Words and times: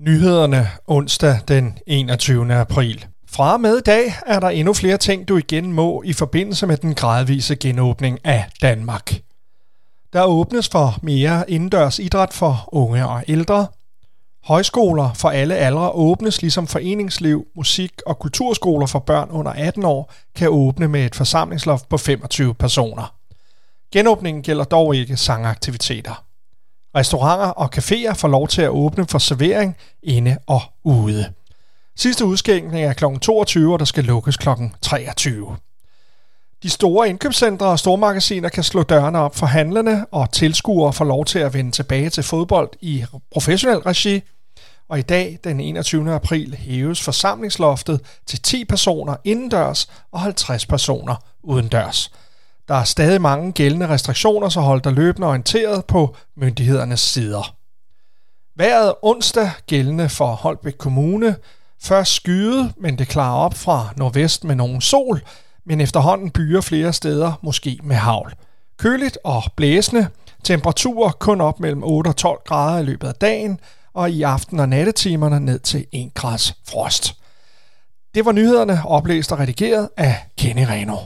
Nyhederne 0.00 0.68
onsdag 0.86 1.38
den 1.48 1.78
21. 1.86 2.54
april. 2.54 3.06
Fra 3.30 3.56
med 3.56 3.78
i 3.78 3.80
dag 3.80 4.14
er 4.26 4.40
der 4.40 4.48
endnu 4.48 4.74
flere 4.74 4.96
ting, 4.96 5.28
du 5.28 5.36
igen 5.36 5.72
må 5.72 6.02
i 6.02 6.12
forbindelse 6.12 6.66
med 6.66 6.76
den 6.76 6.94
gradvise 6.94 7.56
genåbning 7.56 8.18
af 8.24 8.44
Danmark. 8.62 9.14
Der 10.12 10.24
åbnes 10.24 10.68
for 10.68 10.98
mere 11.02 11.50
indendørs 11.50 11.98
idræt 11.98 12.32
for 12.32 12.68
unge 12.72 13.08
og 13.08 13.24
ældre. 13.28 13.66
Højskoler 14.44 15.12
for 15.12 15.30
alle 15.30 15.56
aldre 15.56 15.90
åbnes, 15.90 16.42
ligesom 16.42 16.66
foreningsliv, 16.66 17.46
musik- 17.56 18.00
og 18.06 18.18
kulturskoler 18.18 18.86
for 18.86 18.98
børn 18.98 19.28
under 19.30 19.52
18 19.52 19.84
år 19.84 20.12
kan 20.36 20.48
åbne 20.48 20.88
med 20.88 21.06
et 21.06 21.14
forsamlingsloft 21.14 21.88
på 21.88 21.98
25 21.98 22.54
personer. 22.54 23.14
Genåbningen 23.92 24.42
gælder 24.42 24.64
dog 24.64 24.96
ikke 24.96 25.16
sangaktiviteter. 25.16 26.29
Restauranter 26.96 27.46
og 27.46 27.70
caféer 27.76 28.12
får 28.12 28.28
lov 28.28 28.48
til 28.48 28.62
at 28.62 28.68
åbne 28.68 29.06
for 29.06 29.18
servering 29.18 29.76
inde 30.02 30.38
og 30.46 30.60
ude. 30.84 31.32
Sidste 31.96 32.24
udskænkning 32.24 32.84
er 32.84 32.92
kl. 32.92 33.04
22, 33.22 33.72
og 33.72 33.78
der 33.78 33.84
skal 33.84 34.04
lukkes 34.04 34.36
kl. 34.36 34.48
23. 34.82 35.56
De 36.62 36.70
store 36.70 37.08
indkøbscentre 37.08 37.66
og 37.66 37.78
stormagasiner 37.78 38.48
kan 38.48 38.64
slå 38.64 38.82
dørene 38.82 39.18
op 39.18 39.36
for 39.36 39.46
handlerne, 39.46 40.06
og 40.10 40.32
tilskuere 40.32 40.92
får 40.92 41.04
lov 41.04 41.24
til 41.24 41.38
at 41.38 41.54
vende 41.54 41.70
tilbage 41.70 42.10
til 42.10 42.22
fodbold 42.22 42.70
i 42.80 43.04
professionel 43.32 43.78
regi. 43.78 44.22
Og 44.88 44.98
i 44.98 45.02
dag, 45.02 45.38
den 45.44 45.60
21. 45.60 46.14
april, 46.14 46.54
hæves 46.54 47.02
forsamlingsloftet 47.02 48.00
til 48.26 48.42
10 48.42 48.64
personer 48.64 49.16
indendørs 49.24 49.90
og 50.12 50.20
50 50.20 50.66
personer 50.66 51.16
udendørs. 51.42 52.10
Der 52.70 52.76
er 52.76 52.84
stadig 52.84 53.20
mange 53.20 53.52
gældende 53.52 53.88
restriktioner, 53.88 54.48
så 54.48 54.60
hold 54.60 54.80
dig 54.80 54.92
løbende 54.92 55.26
orienteret 55.28 55.84
på 55.84 56.16
myndighedernes 56.36 57.00
sider. 57.00 57.56
Været 58.56 58.94
onsdag 59.02 59.50
gældende 59.66 60.08
for 60.08 60.26
Holbæk 60.26 60.72
Kommune. 60.78 61.36
Først 61.82 62.14
skyde, 62.14 62.72
men 62.76 62.98
det 62.98 63.08
klarer 63.08 63.36
op 63.36 63.54
fra 63.54 63.88
nordvest 63.96 64.44
med 64.44 64.54
nogen 64.54 64.80
sol, 64.80 65.20
men 65.66 65.80
efterhånden 65.80 66.30
byer 66.30 66.60
flere 66.60 66.92
steder, 66.92 67.32
måske 67.42 67.78
med 67.82 67.96
havl. 67.96 68.34
Køligt 68.78 69.18
og 69.24 69.42
blæsende, 69.56 70.08
temperaturer 70.44 71.10
kun 71.10 71.40
op 71.40 71.60
mellem 71.60 71.82
8 71.82 72.08
og 72.08 72.16
12 72.16 72.40
grader 72.46 72.78
i 72.78 72.84
løbet 72.84 73.08
af 73.08 73.14
dagen, 73.14 73.60
og 73.94 74.10
i 74.10 74.22
aften- 74.22 74.60
og 74.60 74.68
nattetimerne 74.68 75.40
ned 75.40 75.58
til 75.58 75.86
1 75.92 76.14
grads 76.14 76.54
frost. 76.68 77.14
Det 78.14 78.24
var 78.24 78.32
nyhederne 78.32 78.82
oplæst 78.84 79.32
og 79.32 79.38
redigeret 79.38 79.88
af 79.96 80.16
Kenny 80.38 80.62
Reno. 80.62 80.96